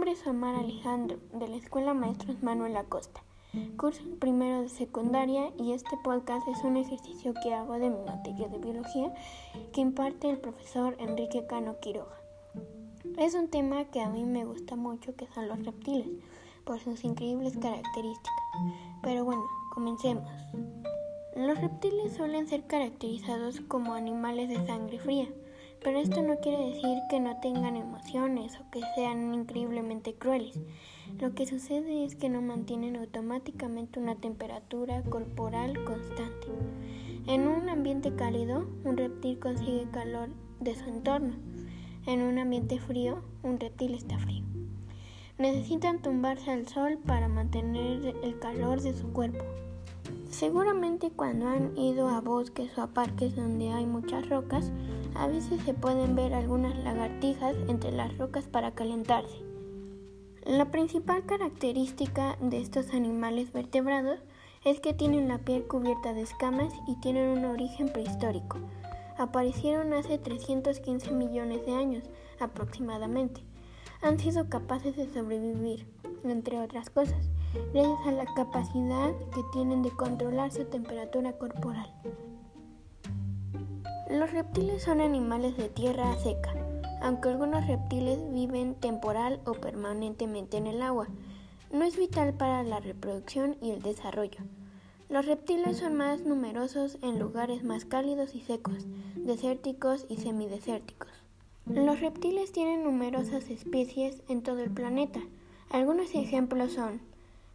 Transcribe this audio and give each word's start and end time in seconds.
nombre 0.00 0.12
es 0.12 0.26
Omar 0.26 0.54
Alejandro, 0.54 1.18
de 1.34 1.48
la 1.48 1.56
Escuela 1.56 1.94
Maestros 1.94 2.42
Manuel 2.42 2.76
Acosta. 2.76 3.22
Curso 3.76 4.02
primero 4.18 4.62
de 4.62 4.68
secundaria 4.68 5.50
y 5.58 5.72
este 5.72 5.96
podcast 6.02 6.46
es 6.48 6.62
un 6.64 6.76
ejercicio 6.76 7.34
que 7.42 7.52
hago 7.52 7.78
de 7.78 7.90
mi 7.90 8.00
materia 8.06 8.48
de 8.48 8.58
biología 8.58 9.12
que 9.72 9.80
imparte 9.80 10.30
el 10.30 10.38
profesor 10.38 10.96
Enrique 10.98 11.46
Cano 11.46 11.80
Quiroga. 11.80 12.16
Es 13.18 13.34
un 13.34 13.48
tema 13.48 13.84
que 13.86 14.00
a 14.00 14.08
mí 14.08 14.24
me 14.24 14.44
gusta 14.44 14.76
mucho 14.76 15.14
que 15.16 15.26
son 15.34 15.48
los 15.48 15.64
reptiles, 15.64 16.08
por 16.64 16.80
sus 16.80 17.04
increíbles 17.04 17.58
características. 17.58 18.44
Pero 19.02 19.24
bueno, 19.24 19.42
comencemos. 19.74 20.30
Los 21.36 21.60
reptiles 21.60 22.14
suelen 22.14 22.46
ser 22.48 22.66
caracterizados 22.66 23.60
como 23.60 23.94
animales 23.94 24.48
de 24.48 24.64
sangre 24.66 24.98
fría 24.98 25.28
pero 25.82 25.98
esto 25.98 26.22
no 26.22 26.36
quiere 26.38 26.70
decir 26.70 26.98
que 27.08 27.20
no 27.20 27.40
tengan 27.40 27.76
emociones 27.76 28.58
o 28.60 28.70
que 28.70 28.80
sean 28.94 29.34
increíblemente 29.34 30.14
crueles. 30.14 30.58
Lo 31.18 31.34
que 31.34 31.46
sucede 31.46 32.04
es 32.04 32.14
que 32.16 32.28
no 32.28 32.42
mantienen 32.42 32.96
automáticamente 32.96 33.98
una 33.98 34.14
temperatura 34.14 35.02
corporal 35.02 35.84
constante. 35.84 36.46
En 37.26 37.48
un 37.48 37.68
ambiente 37.68 38.14
cálido, 38.14 38.66
un 38.84 38.96
reptil 38.96 39.38
consigue 39.38 39.86
calor 39.90 40.30
de 40.60 40.74
su 40.74 40.88
entorno. 40.88 41.34
En 42.06 42.22
un 42.22 42.38
ambiente 42.38 42.78
frío, 42.78 43.22
un 43.42 43.60
reptil 43.60 43.94
está 43.94 44.18
frío. 44.18 44.44
Necesitan 45.38 46.02
tumbarse 46.02 46.50
al 46.50 46.68
sol 46.68 46.98
para 47.06 47.28
mantener 47.28 48.14
el 48.22 48.38
calor 48.38 48.80
de 48.82 48.94
su 48.94 49.12
cuerpo. 49.12 49.44
Seguramente 50.30 51.10
cuando 51.10 51.48
han 51.48 51.76
ido 51.76 52.08
a 52.08 52.20
bosques 52.20 52.76
o 52.78 52.82
a 52.82 52.86
parques 52.88 53.34
donde 53.36 53.70
hay 53.70 53.84
muchas 53.84 54.28
rocas, 54.28 54.70
a 55.14 55.26
veces 55.26 55.62
se 55.62 55.74
pueden 55.74 56.14
ver 56.16 56.34
algunas 56.34 56.76
lagartijas 56.78 57.54
entre 57.68 57.92
las 57.92 58.16
rocas 58.18 58.48
para 58.48 58.72
calentarse. 58.72 59.42
La 60.46 60.70
principal 60.70 61.26
característica 61.26 62.36
de 62.40 62.60
estos 62.60 62.94
animales 62.94 63.52
vertebrados 63.52 64.20
es 64.64 64.80
que 64.80 64.94
tienen 64.94 65.28
la 65.28 65.38
piel 65.38 65.66
cubierta 65.66 66.12
de 66.12 66.22
escamas 66.22 66.72
y 66.86 66.96
tienen 67.00 67.28
un 67.28 67.44
origen 67.44 67.92
prehistórico. 67.92 68.58
Aparecieron 69.18 69.92
hace 69.92 70.18
315 70.18 71.12
millones 71.12 71.64
de 71.66 71.74
años 71.74 72.04
aproximadamente. 72.38 73.42
Han 74.02 74.18
sido 74.18 74.48
capaces 74.48 74.96
de 74.96 75.12
sobrevivir, 75.12 75.86
entre 76.24 76.58
otras 76.58 76.88
cosas, 76.88 77.28
gracias 77.74 78.06
a 78.06 78.12
la 78.12 78.24
capacidad 78.34 79.12
que 79.34 79.42
tienen 79.52 79.82
de 79.82 79.90
controlar 79.90 80.50
su 80.50 80.64
temperatura 80.64 81.34
corporal. 81.34 81.92
Los 84.10 84.32
reptiles 84.32 84.82
son 84.82 85.00
animales 85.00 85.56
de 85.56 85.68
tierra 85.68 86.16
seca, 86.16 86.52
aunque 87.00 87.28
algunos 87.28 87.68
reptiles 87.68 88.18
viven 88.32 88.74
temporal 88.74 89.40
o 89.44 89.52
permanentemente 89.52 90.56
en 90.56 90.66
el 90.66 90.82
agua. 90.82 91.06
No 91.72 91.84
es 91.84 91.96
vital 91.96 92.34
para 92.34 92.64
la 92.64 92.80
reproducción 92.80 93.56
y 93.62 93.70
el 93.70 93.82
desarrollo. 93.82 94.40
Los 95.08 95.26
reptiles 95.26 95.78
son 95.78 95.94
más 95.94 96.22
numerosos 96.22 96.98
en 97.02 97.20
lugares 97.20 97.62
más 97.62 97.84
cálidos 97.84 98.34
y 98.34 98.40
secos, 98.40 98.88
desérticos 99.14 100.06
y 100.08 100.16
semidesérticos. 100.16 101.10
Los 101.66 102.00
reptiles 102.00 102.50
tienen 102.50 102.82
numerosas 102.82 103.48
especies 103.48 104.24
en 104.28 104.42
todo 104.42 104.58
el 104.58 104.72
planeta. 104.72 105.20
Algunos 105.70 106.16
ejemplos 106.16 106.72
son 106.72 107.00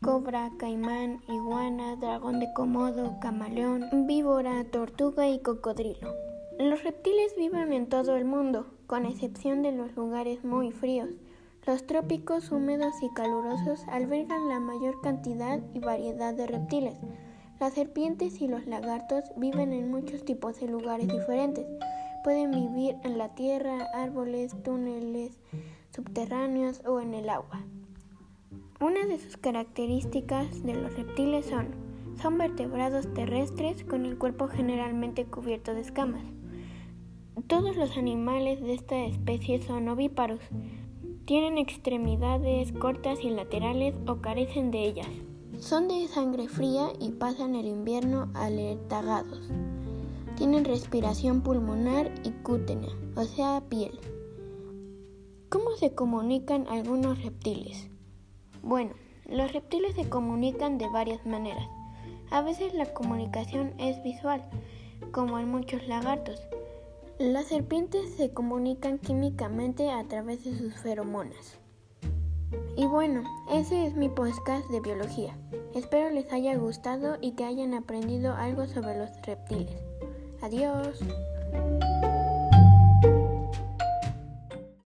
cobra, 0.00 0.52
caimán, 0.58 1.22
iguana, 1.26 1.96
dragón 1.96 2.38
de 2.38 2.52
comodo, 2.52 3.16
camaleón, 3.20 4.06
víbora, 4.06 4.62
tortuga 4.70 5.28
y 5.28 5.40
cocodrilo. 5.40 6.14
Los 6.58 6.82
reptiles 6.84 7.36
viven 7.36 7.74
en 7.74 7.86
todo 7.86 8.16
el 8.16 8.24
mundo, 8.24 8.66
con 8.86 9.04
excepción 9.04 9.60
de 9.60 9.72
los 9.72 9.94
lugares 9.94 10.42
muy 10.42 10.72
fríos. 10.72 11.10
Los 11.66 11.86
trópicos 11.86 12.50
húmedos 12.50 12.94
y 13.02 13.12
calurosos 13.12 13.84
albergan 13.88 14.48
la 14.48 14.58
mayor 14.58 15.02
cantidad 15.02 15.60
y 15.74 15.80
variedad 15.80 16.32
de 16.32 16.46
reptiles. 16.46 16.94
Las 17.60 17.74
serpientes 17.74 18.40
y 18.40 18.48
los 18.48 18.66
lagartos 18.66 19.24
viven 19.36 19.74
en 19.74 19.90
muchos 19.90 20.24
tipos 20.24 20.58
de 20.58 20.68
lugares 20.68 21.08
diferentes. 21.08 21.66
Pueden 22.24 22.52
vivir 22.52 22.96
en 23.04 23.18
la 23.18 23.34
tierra, 23.34 23.88
árboles, 23.92 24.54
túneles 24.62 25.38
subterráneos 25.94 26.80
o 26.86 27.00
en 27.00 27.12
el 27.12 27.28
agua. 27.28 27.66
Una 28.80 29.04
de 29.04 29.18
sus 29.18 29.36
características 29.36 30.62
de 30.62 30.74
los 30.74 30.96
reptiles 30.96 31.44
son, 31.44 31.68
son 32.20 32.38
vertebrados 32.38 33.12
terrestres 33.12 33.84
con 33.84 34.06
el 34.06 34.16
cuerpo 34.16 34.48
generalmente 34.48 35.26
cubierto 35.26 35.74
de 35.74 35.82
escamas. 35.82 36.24
Todos 37.44 37.76
los 37.76 37.98
animales 37.98 38.62
de 38.62 38.72
esta 38.72 39.04
especie 39.04 39.60
son 39.62 39.88
ovíparos. 39.88 40.40
Tienen 41.26 41.58
extremidades 41.58 42.72
cortas 42.72 43.22
y 43.22 43.28
laterales 43.28 43.94
o 44.06 44.16
carecen 44.16 44.70
de 44.70 44.86
ellas. 44.86 45.06
Son 45.58 45.86
de 45.86 46.08
sangre 46.08 46.48
fría 46.48 46.88
y 46.98 47.10
pasan 47.10 47.54
el 47.54 47.66
invierno 47.66 48.30
alertagados. 48.34 49.50
Tienen 50.36 50.64
respiración 50.64 51.42
pulmonar 51.42 52.10
y 52.24 52.30
cútenea, 52.30 52.90
o 53.14 53.24
sea, 53.24 53.62
piel. 53.68 54.00
¿Cómo 55.50 55.76
se 55.76 55.94
comunican 55.94 56.66
algunos 56.68 57.22
reptiles? 57.22 57.90
Bueno, 58.62 58.94
los 59.28 59.52
reptiles 59.52 59.94
se 59.94 60.08
comunican 60.08 60.78
de 60.78 60.88
varias 60.88 61.24
maneras. 61.26 61.68
A 62.30 62.40
veces 62.40 62.72
la 62.74 62.92
comunicación 62.94 63.74
es 63.78 64.02
visual, 64.02 64.42
como 65.12 65.38
en 65.38 65.50
muchos 65.50 65.86
lagartos. 65.86 66.40
Las 67.18 67.46
serpientes 67.46 68.10
se 68.14 68.34
comunican 68.34 68.98
químicamente 68.98 69.90
a 69.90 70.06
través 70.06 70.44
de 70.44 70.54
sus 70.54 70.74
feromonas. 70.74 71.58
Y 72.76 72.84
bueno, 72.84 73.22
ese 73.50 73.86
es 73.86 73.96
mi 73.96 74.10
podcast 74.10 74.68
de 74.68 74.80
biología. 74.80 75.34
Espero 75.74 76.10
les 76.10 76.30
haya 76.30 76.54
gustado 76.56 77.16
y 77.22 77.32
que 77.32 77.46
hayan 77.46 77.72
aprendido 77.72 78.34
algo 78.34 78.66
sobre 78.66 78.98
los 78.98 79.08
reptiles. 79.22 79.82
Adiós. 80.42 81.00